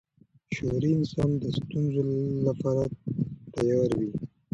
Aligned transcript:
شعوري 0.55 0.91
انسان 0.99 1.29
د 1.41 1.43
ستونزو 1.57 2.01
لپاره 2.47 2.83
تیار 3.53 3.89
وي. 3.99 4.09